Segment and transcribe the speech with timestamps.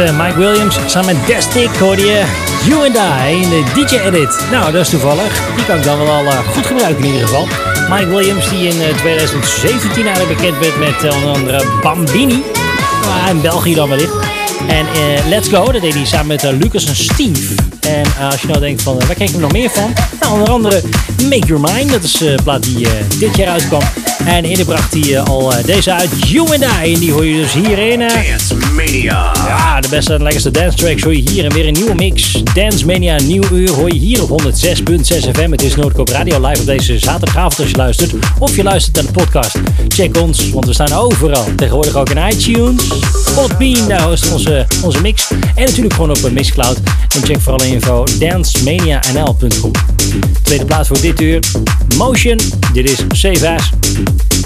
[0.00, 2.22] Mike Williams samen met Destic hoorde je
[2.64, 4.46] You and I in de DJ-edit.
[4.50, 5.42] Nou, dat is toevallig.
[5.56, 7.48] Die kan ik dan wel uh, goed gebruiken in ieder geval.
[7.90, 12.42] Mike Williams die in 2017 uh, bekend werd met onder andere Bambini.
[13.04, 14.12] Ah, in België dan wellicht.
[14.68, 14.86] En
[15.28, 17.54] Let's Go, dat deed hij samen met Lucas en Steve.
[17.80, 19.92] En als je nou denkt van, waar kijk ik nog meer van?
[20.20, 20.82] Nou, onder andere
[21.22, 21.90] Make Your Mind.
[21.90, 22.86] Dat is de plaat die
[23.18, 23.82] dit jaar uitkwam.
[24.24, 26.94] En eerder bracht hij al deze uit, You and I.
[26.94, 28.02] En die hoor je dus hierin.
[28.74, 29.32] Mania.
[29.34, 31.44] Ja, de beste en lekkerste dance tracks hoor je hier.
[31.44, 32.42] En weer een nieuwe mix.
[32.54, 34.46] Dance Mania, nieuw uur hoor je hier op 106.6
[35.32, 35.50] FM.
[35.50, 38.12] Het is Noordkoop Radio live op deze zaterdagavond als je luistert.
[38.38, 39.58] Of je luistert naar de podcast.
[39.88, 41.44] Check ons, want we staan overal.
[41.56, 42.88] Tegenwoordig ook in iTunes.
[43.34, 45.30] Podbean, daar host onze, onze mix.
[45.54, 46.76] En natuurlijk gewoon op Mixcloud.
[47.14, 49.70] En check vooral info dancemanianl.com.
[50.42, 51.40] Tweede plaats voor dit uur.
[51.96, 52.38] Motion.
[52.72, 53.70] Dit is Sevas.
[53.80, 54.39] Dance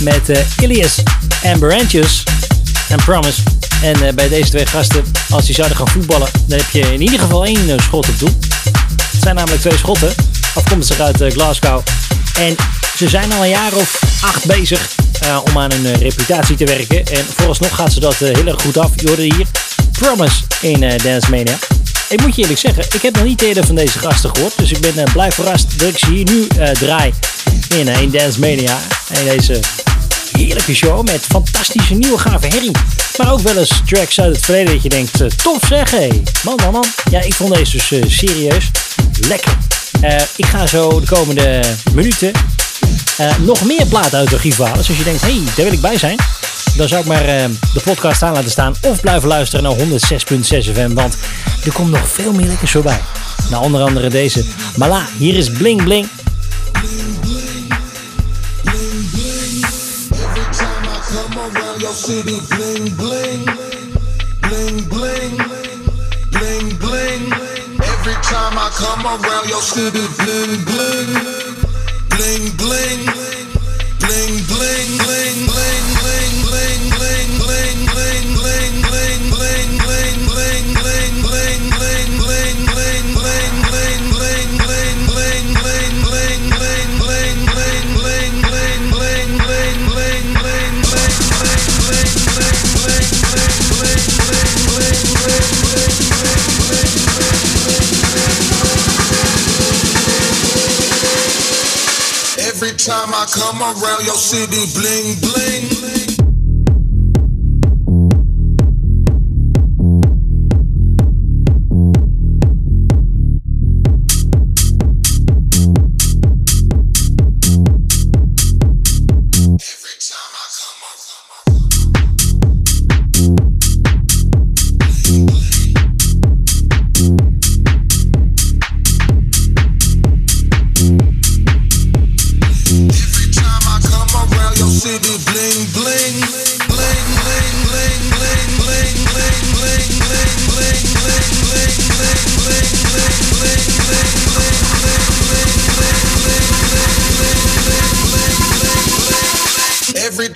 [0.00, 0.94] Met uh, Ilias
[1.44, 2.22] Amberantjes
[2.88, 3.42] en Promise.
[3.82, 7.00] En uh, bij deze twee gasten, als die zouden gaan voetballen, dan heb je in
[7.00, 8.38] ieder geval één uh, schot op doel.
[9.12, 10.14] Het zijn namelijk twee schotten,
[10.54, 11.80] afkomstig uit Glasgow.
[12.38, 12.56] En
[12.96, 14.94] ze zijn al een jaar of acht bezig
[15.44, 17.06] om aan hun reputatie te werken.
[17.06, 18.90] En vooralsnog gaat ze dat heel erg goed af.
[18.94, 19.46] Je hoorde hier
[19.92, 21.58] Promise in Dance Mania.
[22.08, 24.58] Ik moet je eerlijk zeggen, ik heb nog niet eerder van deze gasten gehoord.
[24.58, 27.12] Dus ik ben uh, blij verrast dat ik ze hier nu uh, draai
[27.76, 28.78] in, uh, in Dance Mania.
[29.08, 29.60] In deze
[30.32, 32.70] heerlijke show met fantastische nieuwe gave herrie.
[33.16, 36.08] Maar ook wel eens tracks uit het verleden dat je denkt, tof zeg hé.
[36.44, 36.86] Man, man, man.
[37.10, 38.70] Ja, ik vond deze dus serieus
[39.28, 39.56] lekker.
[40.36, 41.60] ik ga zo de komende
[41.92, 42.32] minuten
[43.40, 44.56] nog meer platen uit de archief.
[44.56, 46.18] Dus als je denkt, hé, hey, daar wil ik bij zijn
[46.78, 50.72] dan zou ik maar uh, de podcast aan laten staan of blijven luisteren naar 106.6
[50.74, 51.16] FM, want
[51.64, 53.00] er komt nog veel meer lekkers voorbij.
[53.50, 54.44] Nou, onder andere deze.
[54.76, 56.08] Maar la, hier is bling bling,
[64.40, 65.42] bling bling,
[66.30, 67.32] bling bling.
[67.80, 71.67] Every time I come around your city bling bling,
[72.18, 73.04] bling bling,
[74.00, 75.77] bling bling, bling bling.
[102.60, 106.07] Every time I come around your city, bling bling.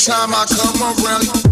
[0.04, 1.51] Time I come around.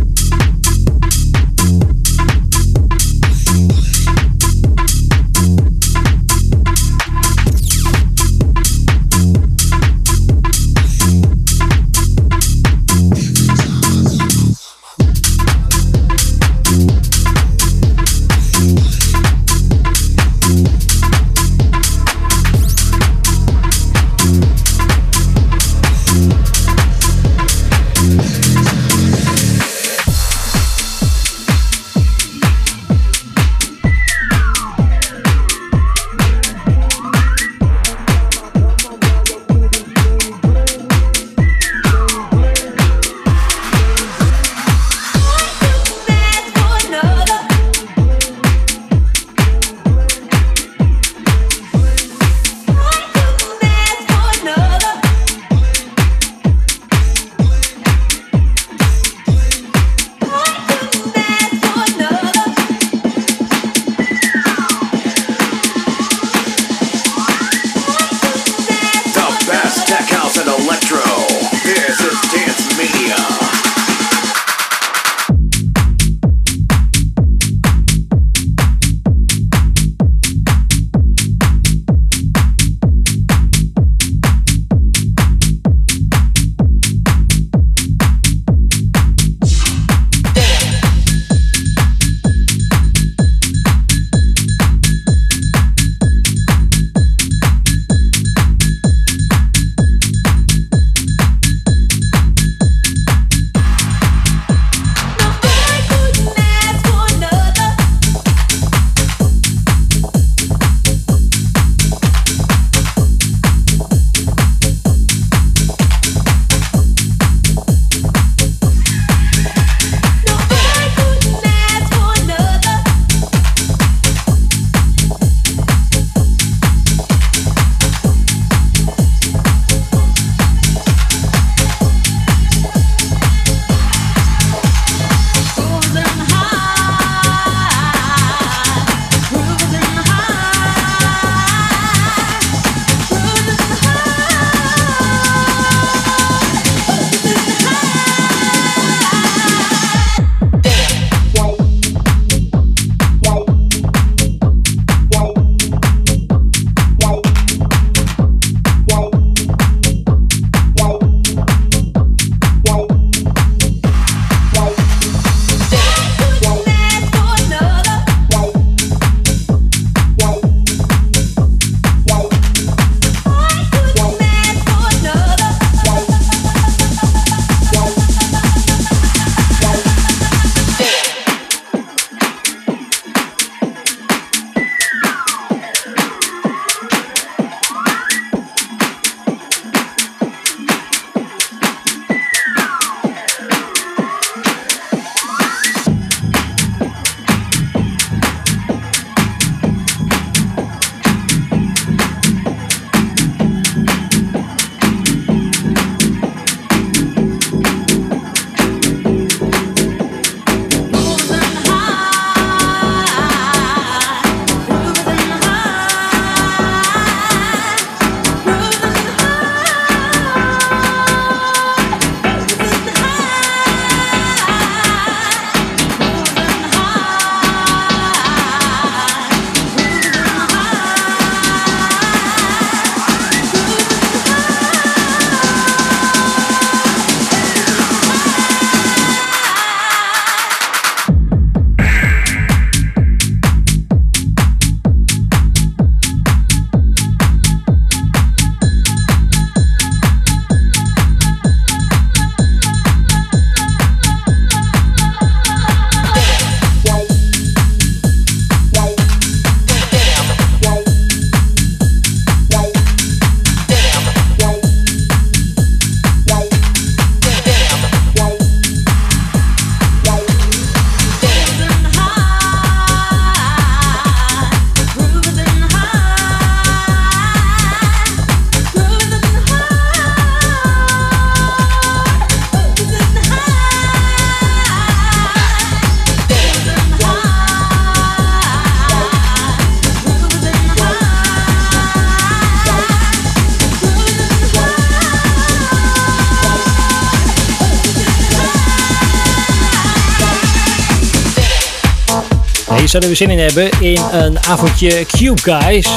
[302.91, 305.89] Zouden we zin in hebben in een avondje Cube Guys.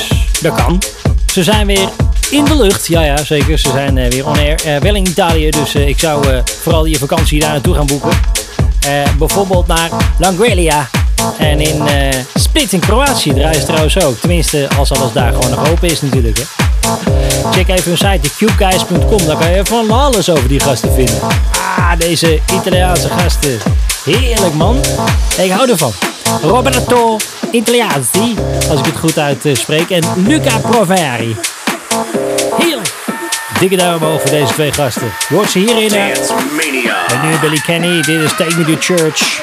[0.41, 0.81] Dat kan.
[1.33, 1.89] Ze zijn weer
[2.29, 2.87] in de lucht.
[2.87, 3.57] Ja, ja, zeker.
[3.57, 4.61] Ze zijn uh, weer on air.
[4.65, 6.25] Uh, wel in Italië, dus uh, ik zou
[6.61, 8.11] vooral je vakantie daar naartoe gaan boeken.
[9.17, 10.89] bijvoorbeeld naar Langwelia.
[11.37, 11.83] En in
[12.33, 14.19] Split in Kroatië draaien ze trouwens ook.
[14.19, 16.37] Tenminste, als alles daar gewoon nog open is natuurlijk.
[16.37, 16.43] Hè.
[17.51, 19.25] Check even hun site, cubeguys.com.
[19.25, 21.19] Daar kan je van alles over die gasten vinden.
[21.77, 23.57] Ah, deze Italiaanse gasten.
[24.03, 24.79] Heerlijk man.
[25.37, 26.12] Ik hou ervan.
[26.41, 27.17] Roberto
[27.51, 28.35] Italianzi,
[28.69, 29.89] als ik het goed uitspreek.
[29.89, 31.35] En Luca Proveri.
[32.57, 32.93] Heerlijk.
[33.59, 35.11] Dikke duim omhoog voor deze twee gasten.
[35.29, 35.93] Je hoort ze hierin.
[35.93, 38.01] En nu Billy Kenny.
[38.01, 39.41] Dit is Take Me to Church.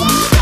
[0.00, 0.39] Thank.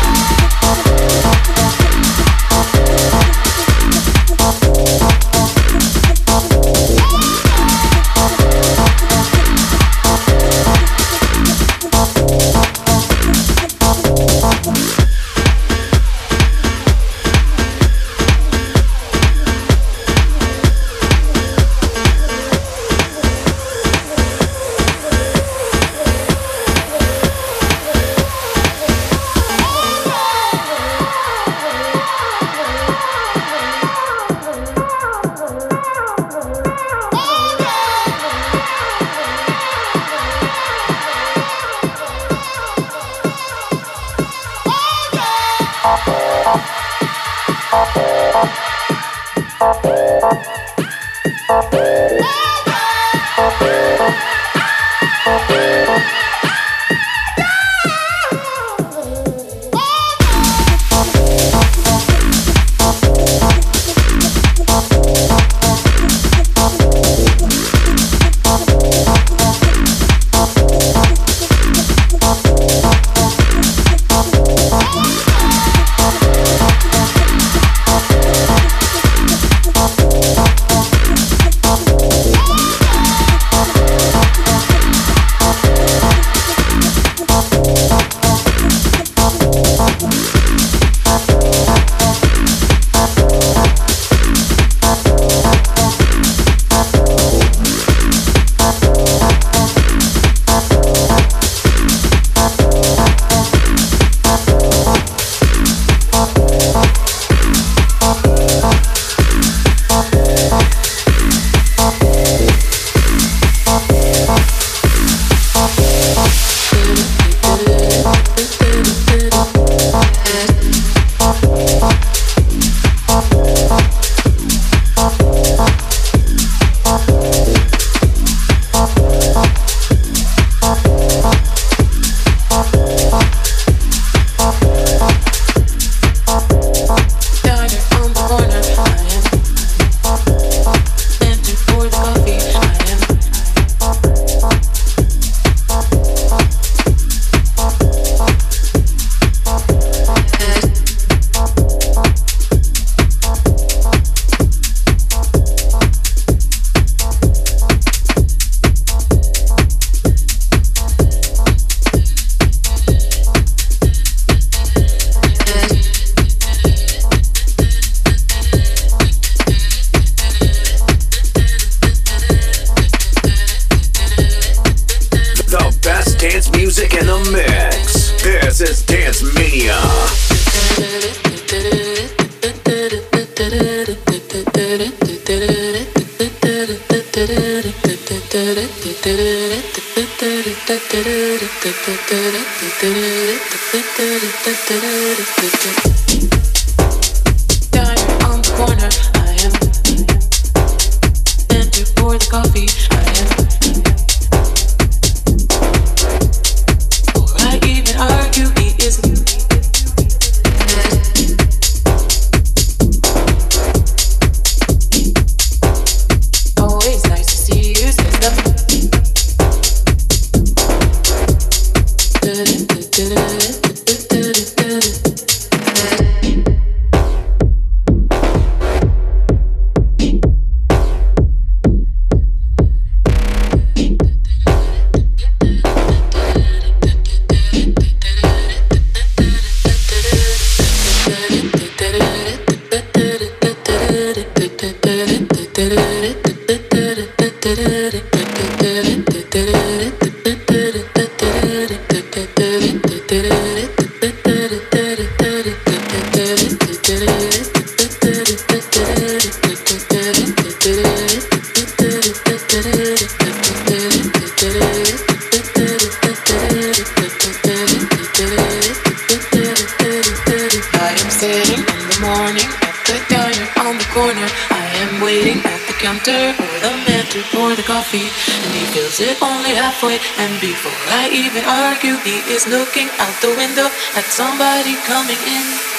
[284.11, 285.78] Somebody coming in.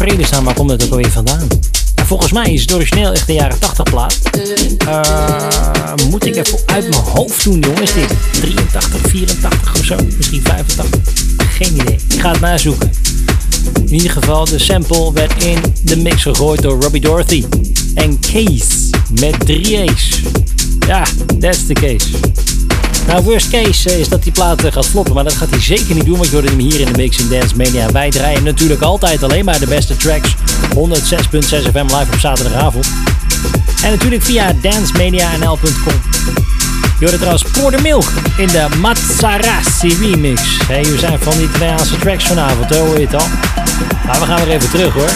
[0.00, 1.48] in vredesnaam, waar komt dat ook alweer vandaan?
[2.06, 4.18] volgens mij is het origineel echt de jaren 80 plaat.
[4.86, 7.94] Uh, moet ik even uit mijn hoofd doen, jongens.
[7.94, 9.96] Dit 83, 84 of zo.
[10.16, 11.14] Misschien 85.
[11.38, 11.98] Geen idee.
[12.08, 12.92] Ik ga het nazoeken.
[13.74, 17.44] In ieder geval, de sample werd in de mix gegooid door Robbie Dorothy.
[17.94, 20.20] En Case met 3 A's.
[20.86, 21.06] Ja,
[21.40, 22.08] that's the case.
[23.08, 25.60] Nou, worst case eh, is dat die plaat eh, gaat floppen, maar dat gaat hij
[25.60, 27.92] zeker niet doen, want je hoort hem hier in de Mix in Dance Mania.
[27.92, 30.34] Wij draaien natuurlijk altijd alleen maar de beste tracks.
[30.74, 32.88] 106.6 FM live op zaterdagavond.
[33.82, 36.00] En natuurlijk via dancemania.nl.com.
[36.98, 40.42] Je hoort trouwens Pour Milk in de Mazzarassi remix.
[40.66, 43.26] Hey, we zijn van die Italiaanse tracks vanavond, hoor je het al?
[44.06, 45.10] Maar we gaan weer even terug hoor.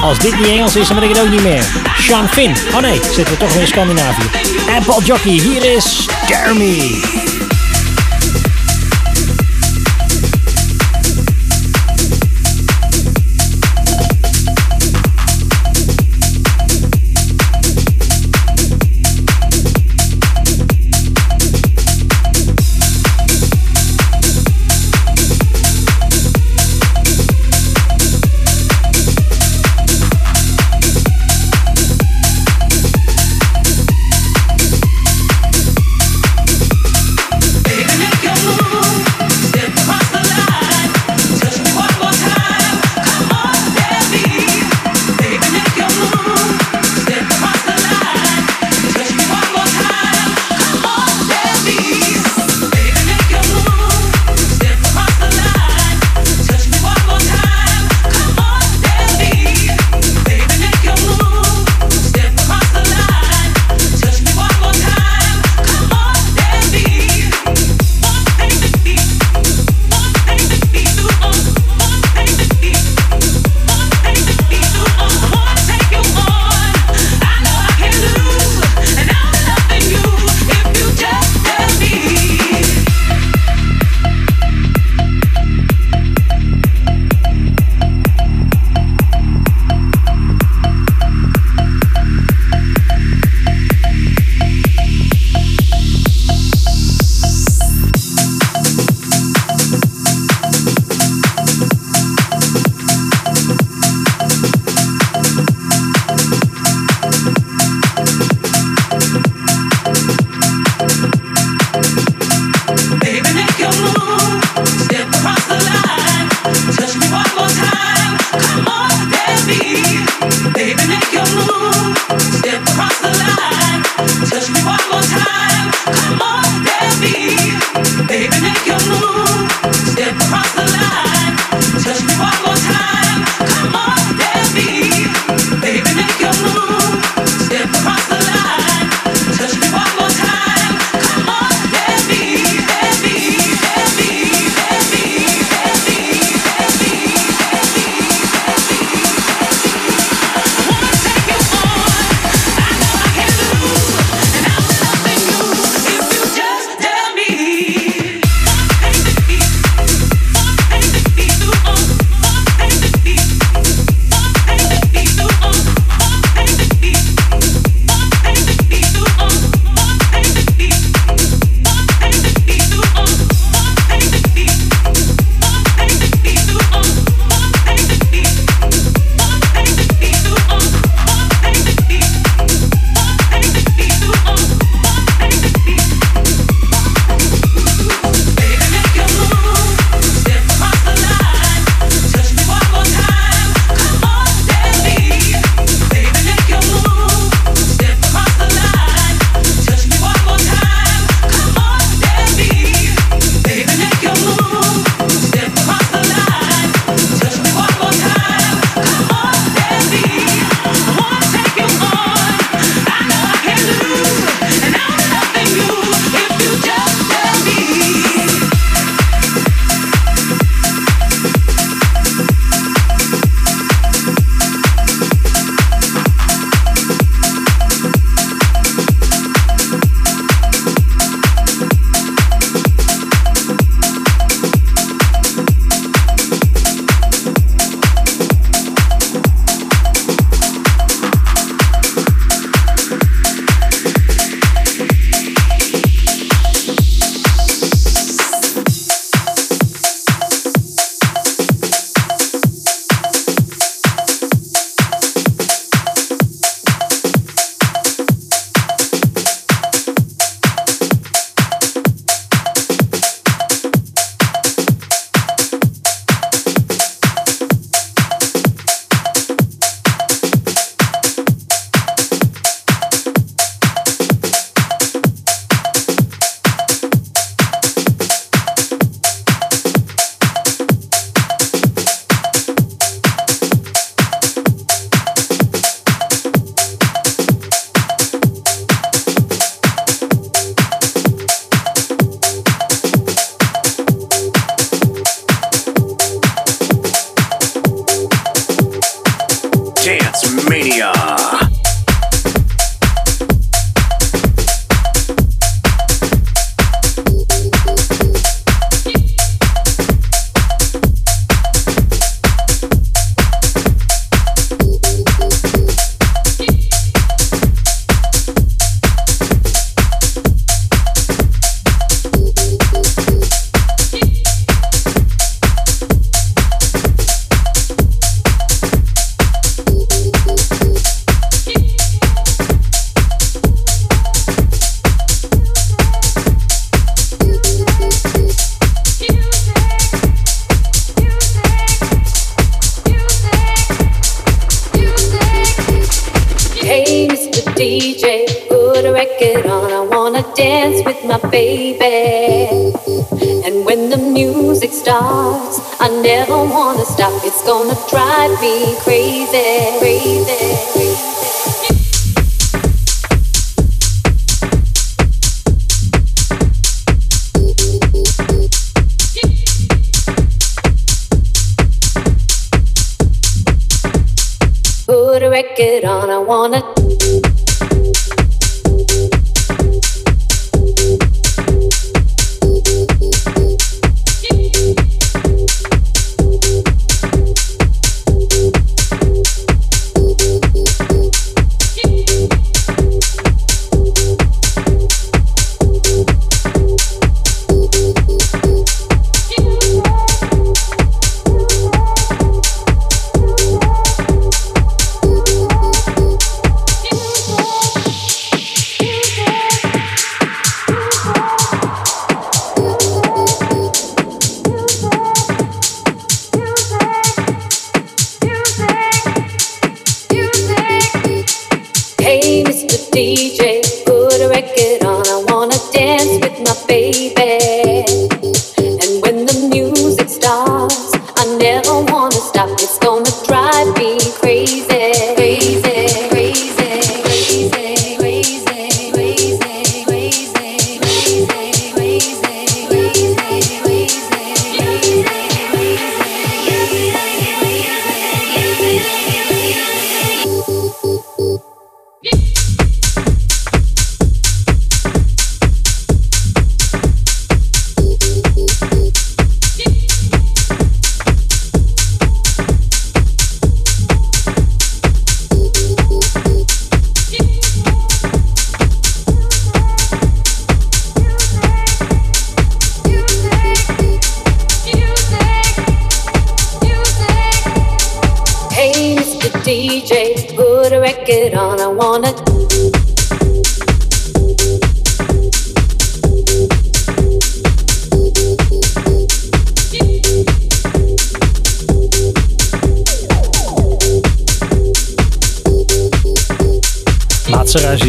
[0.00, 1.64] Als dit niet Engels is, dan ben ik het ook niet meer.
[1.98, 2.54] Sean Finn.
[2.74, 4.30] Oh nee, zitten we toch weer in Scandinavië.
[4.86, 7.35] Paul Jockey, hier is Jeremy.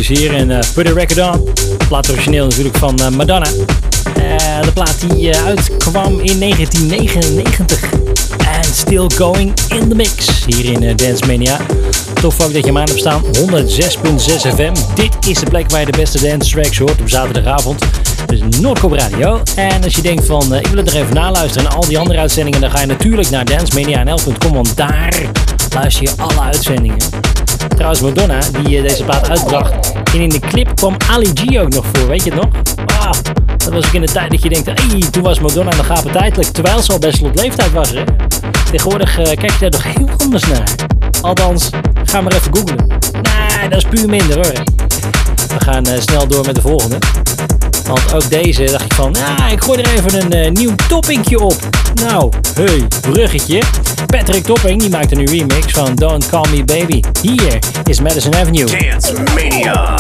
[0.08, 1.50] Hier in uh, Put a Record On.
[1.88, 3.48] Plaat origineel natuurlijk van uh, Madonna.
[3.48, 7.90] Uh, de plaat die uitkwam in 1999.
[8.56, 10.46] And still going in the mix.
[10.46, 11.58] Hier in Dance Mania.
[12.14, 13.24] Tof ook dat je hem aan hebt staan.
[13.24, 13.36] 106.6
[14.56, 14.74] FM.
[14.96, 17.84] Dit is de plek waar je de beste dance tracks hoort op zaterdagavond.
[18.26, 19.42] Dus Noordkop Radio.
[19.56, 22.20] En als je denkt van ik wil het er even naluisteren en al die andere
[22.20, 22.62] uitzendingen.
[22.62, 24.54] Dan ga je natuurlijk naar dancemania.nl.com.
[24.54, 25.22] Want daar
[25.74, 26.98] luister je alle uitzendingen.
[27.68, 31.86] Trouwens, Madonna, die deze plaat uitbracht, en in de clip kwam Ali G ook nog
[31.94, 32.52] voor, weet je het nog?
[33.58, 36.50] Dat was ook in de tijd dat je denkt, hey, toen was Madonna nog appetijtelijk,
[36.50, 37.90] terwijl ze al best op leeftijd was.
[37.90, 38.04] Hè?
[38.72, 40.70] Tegenwoordig uh, kijk je daar toch heel anders naar.
[41.22, 41.70] Althans,
[42.04, 42.88] ga maar even googlen.
[43.12, 44.64] Nee, dat is puur minder hoor.
[45.48, 46.98] We gaan uh, snel door met de volgende.
[47.88, 51.40] Want ook deze dacht ik van, ja, ik gooi er even een uh, nieuw toppingje
[51.40, 51.56] op.
[51.94, 53.62] Nou, hey, bruggetje.
[54.06, 57.02] Patrick Topping die maakt een remix van Don't Call Me Baby.
[57.22, 58.66] Hier is Madison Avenue.
[58.66, 59.96] Dance Mania.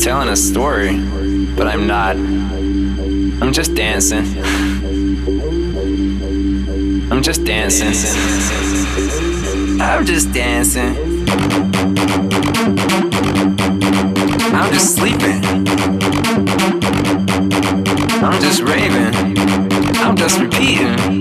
[0.00, 0.96] Telling a story,
[1.56, 2.16] but I'm not.
[2.16, 4.24] I'm just dancing.
[7.12, 7.94] I'm just dancing.
[9.80, 10.96] I'm just dancing.
[14.54, 15.44] I'm just sleeping.
[18.24, 19.14] I'm just raving.
[19.98, 21.19] I'm just repeating.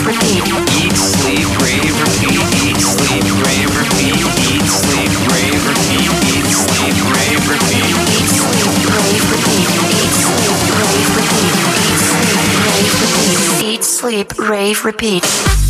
[0.00, 0.44] Rave, repeat.
[0.80, 2.40] Eat, sleep, rave, repeat.
[2.64, 4.16] Eat, sleep, rave, repeat.
[4.48, 6.08] Eat, sleep, rave, repeat.
[6.32, 6.48] Eat, sleep, rave, repeat.
[6.48, 7.92] Eat, sleep, rave, repeat.
[8.12, 9.68] Eat, sleep, rave, repeat.
[9.92, 10.56] Eat, sleep,
[12.64, 13.64] rave, repeat.
[13.64, 15.61] Eat, sleep, rave, repeat.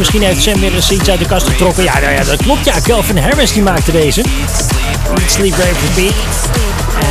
[0.00, 1.84] Misschien heeft Sam weer eens iets uit de kast getrokken.
[1.84, 2.80] Ja, nou ja, dat klopt ja.
[2.80, 4.24] Kelvin Harris die maakte deze.
[5.26, 6.14] Sleep, Rave, Repeat.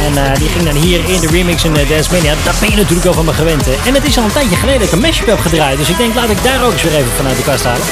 [0.06, 2.34] En uh, die ging dan hier in de remix in de Dance Mania.
[2.44, 3.64] Dat ben je natuurlijk al van me gewend.
[3.86, 5.78] En het is al een tijdje geleden dat ik een mashup heb gedraaid.
[5.78, 7.86] Dus ik denk, laat ik daar ook eens weer even vanuit de kast halen.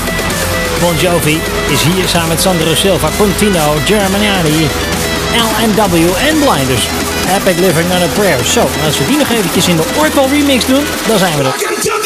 [0.79, 1.39] Bon Jovi
[1.69, 4.67] is hier samen met Sandro Silva, Contino, Germaniani,
[5.47, 5.95] LNW
[6.27, 6.87] en Blinders.
[7.35, 8.45] Epic Living on a Prayer.
[8.45, 11.96] Zo, als we die nog eventjes in de Oracle remix doen, dan zijn we er.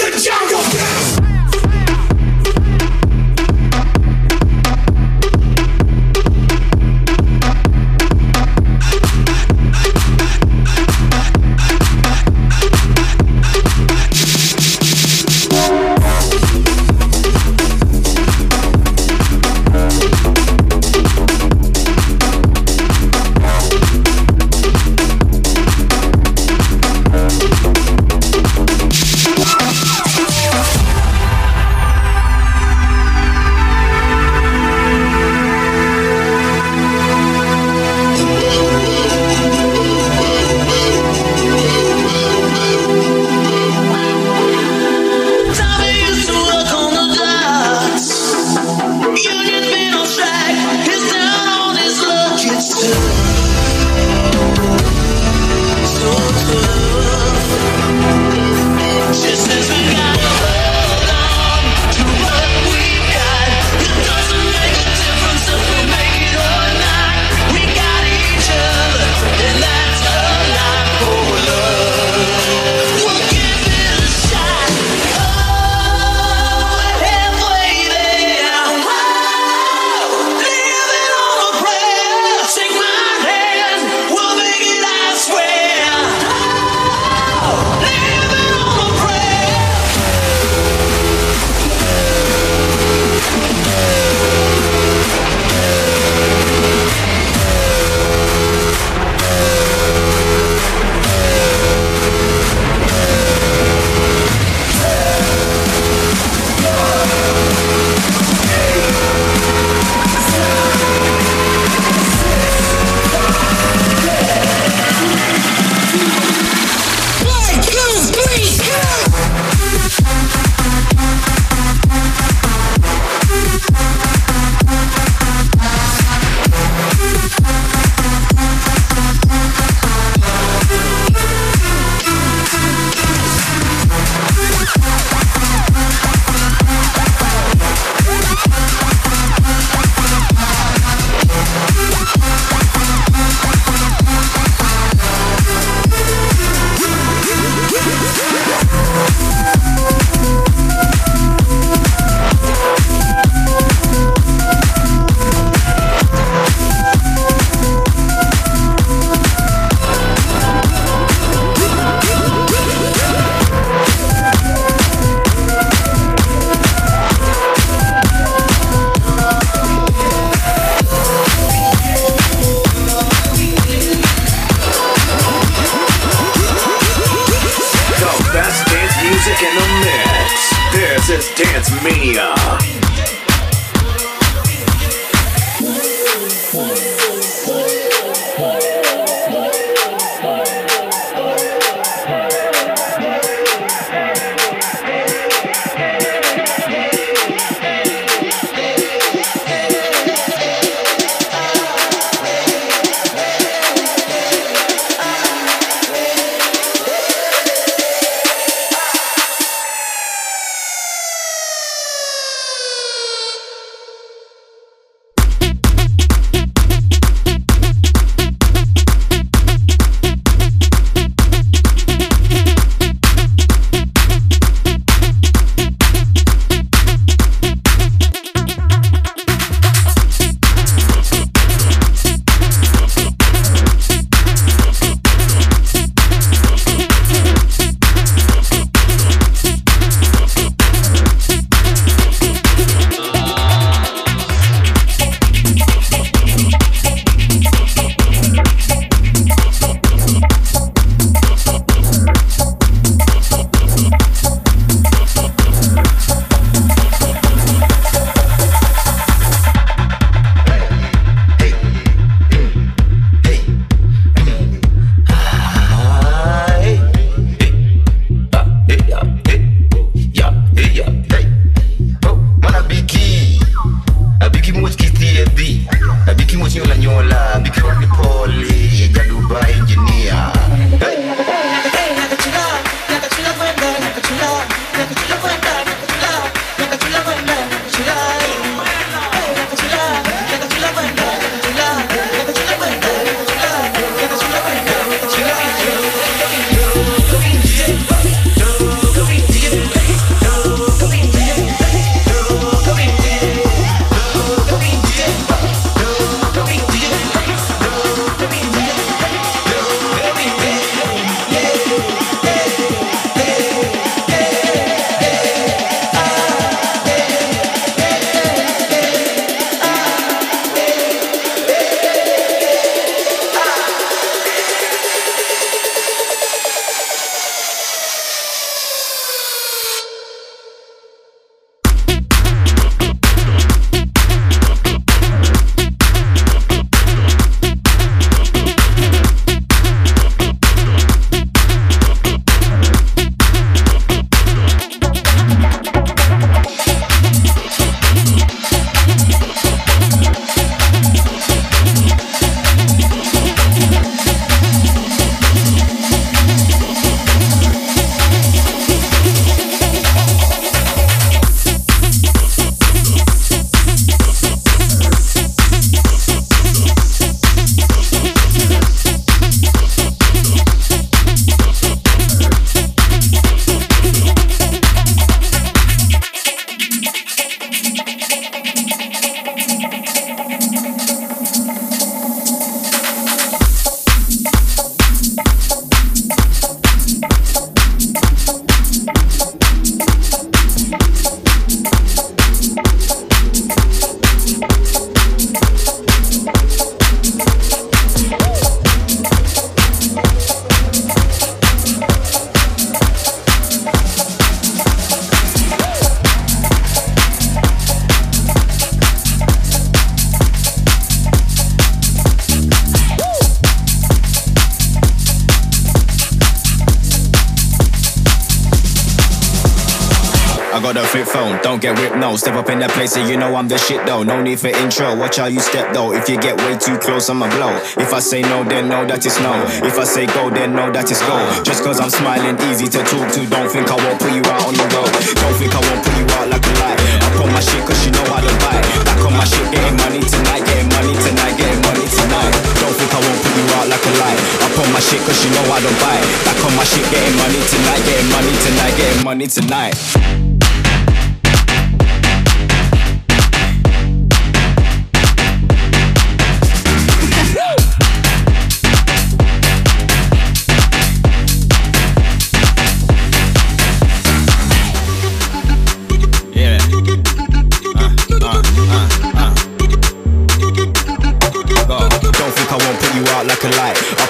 [420.92, 422.20] Flip phone, don't get whipped, no.
[422.20, 424.04] Step up in that place, and you know I'm the shit though.
[424.04, 425.96] No need for intro, watch how you step though.
[425.96, 427.56] If you get way too close, I'ma blow.
[427.80, 429.32] If I say no, then no, that is no.
[429.64, 431.16] If I say go, then no, that is go.
[431.48, 433.22] Just cause I'm smiling, easy to talk to.
[433.24, 434.92] Don't think I won't put you out on the road.
[435.16, 436.76] Don't think I won't put you out like a lie.
[436.76, 438.60] I on my shit, cause you know I don't buy.
[438.84, 442.34] Back on my shit, getting money tonight, getting money tonight, getting money tonight.
[442.60, 444.20] Don't think I won't put you out like a lie.
[444.44, 445.98] I on my shit, cause you know I don't buy.
[446.28, 450.31] Back on my shit, getting money tonight, getting money tonight, getting money tonight.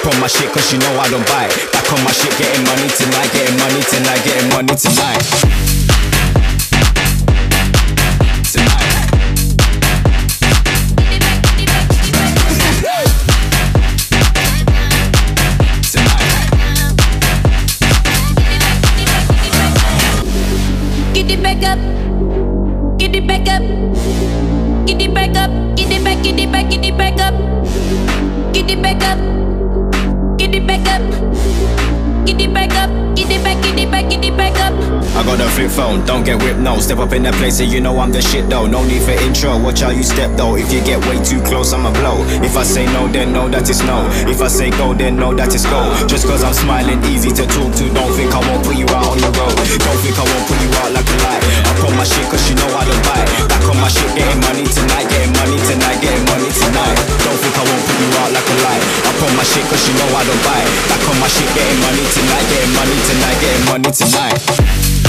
[0.02, 1.47] Up on my shit, cause you know I don't buy.
[1.72, 5.22] Back on my shit, getting money tonight, getting money tonight, getting money tonight.
[8.49, 9.12] Tonight.
[21.14, 21.78] Get it back up.
[22.97, 23.62] Get it back up.
[24.88, 25.52] Get it back up.
[25.78, 27.36] Get it back, get it back, get it back up.
[28.52, 29.31] Get it back up.
[30.92, 32.26] Up.
[32.26, 33.16] Get it back up.
[33.16, 35.01] Get it back, get it back, get it back up.
[35.12, 36.80] I got a flip phone, don't get whipped, no.
[36.80, 38.66] Step up in that place, and you know I'm the shit though.
[38.66, 40.55] No need for intro, watch how you step though.
[40.55, 42.24] If you get way too close, I'ma blow.
[42.39, 44.07] If I say no, then know that it's no.
[44.32, 45.84] If I say go, then know that it's go.
[46.07, 47.86] Just cause I'm smiling, easy to talk to.
[47.91, 49.51] Don't think I won't put you out on the road.
[49.51, 51.43] Don't think I won't put you out like a lie.
[51.43, 53.22] I on my shit, cause you know I don't buy.
[53.51, 56.97] Back on my shit, getting money tonight, getting money tonight, getting money tonight.
[57.28, 58.80] Don't think I won't put you out like a lie.
[58.80, 60.64] I on my shit, cause you know I don't buy.
[60.88, 63.89] Back on my shit, getting money tonight, getting money tonight, getting money.
[63.91, 65.01] Tonight.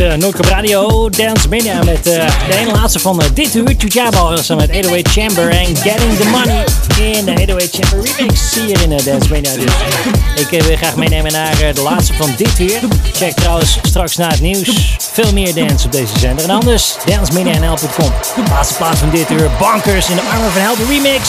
[0.00, 3.76] Uh, Radio Dance Mania met eh, de ene laatste van eh, dit uur.
[3.76, 6.64] Tujabo met 808 Chamber en Getting the Money
[6.98, 9.54] in de 808 Chamber remix hier in Dance Mania.
[9.54, 9.72] Dus
[10.34, 12.80] ik wil graag meenemen naar de laatste van dit uur.
[13.12, 16.44] Check trouwens straks na het nieuws veel meer dance op deze zender.
[16.44, 18.12] En anders dancemanianl.com.
[18.44, 21.28] De laatste plaats van dit uur, Bankers in de Armen van Helden remix.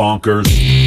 [0.00, 0.79] Bonkers.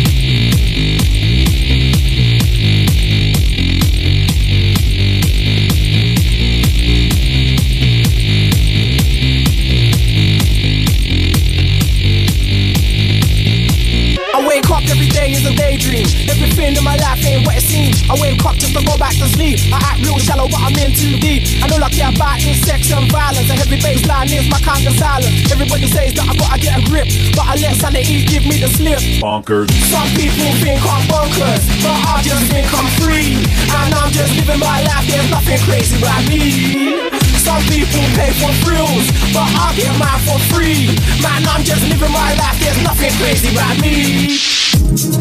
[15.93, 16.01] A.
[16.29, 18.01] Everything in my life ain't what it seems.
[18.09, 19.59] I wake up just to go back to sleep.
[19.69, 21.61] I act real shallow, but I'm in too deep.
[21.61, 23.49] I care about is sex and violence.
[23.49, 25.51] A heavy bass line is my kind of silence.
[25.53, 28.69] Everybody says that I gotta get a grip, but I let sanity give me the
[28.73, 28.99] slip.
[29.21, 29.69] Bonkers.
[29.93, 33.37] Some people think I'm bonkers, but I just think I'm free.
[33.69, 37.13] And I'm just living my life, there's nothing crazy about me.
[37.37, 40.97] Some people pay for thrills, but I get mine for free.
[41.21, 44.62] Man, I'm just living my life, there's nothing crazy about me.
[45.03, 45.11] Yeah,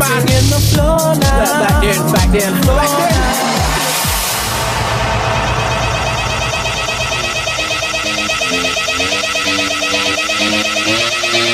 [0.00, 1.44] man, in the floor now.
[1.60, 3.12] Back then, back then, back then.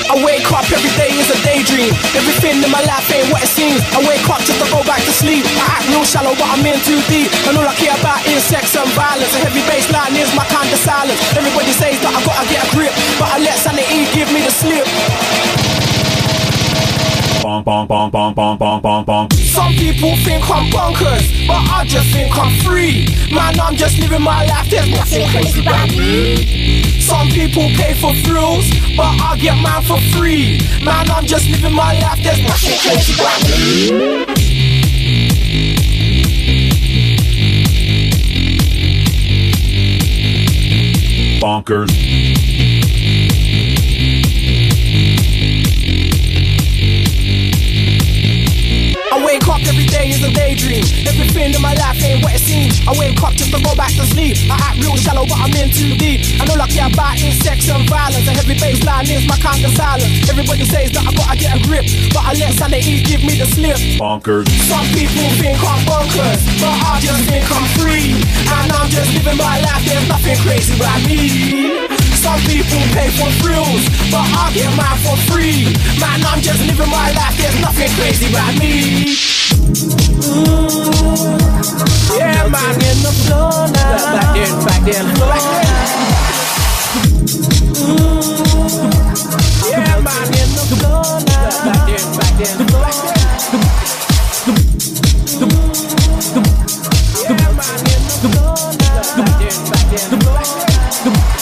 [0.06, 1.90] I I wake up every day is a daydream.
[2.14, 3.82] Everything in my life ain't what it seems.
[3.90, 5.42] I wake up just to go back to sleep.
[5.58, 7.26] I act real shallow, but I'm in too deep.
[7.50, 9.34] And all I care about is sex and violence.
[9.34, 11.18] A heavy bass line is my kind of silence.
[11.34, 14.54] Everybody says that I gotta get a grip, but I let sanity give me the
[14.54, 14.86] slip.
[17.44, 19.32] Bonk, bonk, bonk, bonk, bonk, bonk, bonk, bonk.
[19.34, 23.04] Some people think I'm bonkers, but I just think I'm free.
[23.30, 27.00] Man, I'm just living my life, there's nothing crazy about me.
[27.02, 28.64] Some people pay for thrills,
[28.96, 30.58] but I get mine for free.
[30.82, 34.24] Man, I'm just living my life, there's nothing crazy about me.
[41.42, 42.53] Bonkers.
[49.48, 50.84] I every day is a daydream.
[51.06, 52.80] Everything in my life ain't what it seems.
[52.88, 54.36] I wake up just to go back to sleep.
[54.50, 56.40] I act real shallow, but I'm in too deep.
[56.40, 58.26] I care about is sex and violence.
[58.26, 60.28] A heavy bass line is my kind of silence.
[60.28, 63.46] Everybody says that I gotta get a grip, but I let sanity give me the
[63.46, 63.78] slip.
[63.94, 64.50] Bonkers.
[64.66, 68.18] Some people think I'm bonkers, but I just think I'm free.
[68.50, 71.93] And I'm just living my life, there's nothing crazy about me.
[72.24, 75.68] Some people pay for thrills, but I get mine for free.
[76.00, 79.12] Man, I'm just living my life, there's nothing crazy about me.
[80.24, 81.36] Mm,
[82.16, 82.80] yeah, man.
[82.80, 84.16] in the floor now.
[84.16, 85.68] Back there, back there, back there.
[89.68, 91.60] Yeah, man, in the floor now.
[91.60, 93.28] Back there, back there, back there.
[97.20, 99.12] Yeah, man, in the floor now.
[99.12, 100.48] Back there, back there, back
[101.04, 101.33] there.